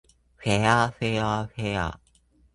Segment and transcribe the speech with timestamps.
[0.37, 1.99] ふぇあふぇわふぇわ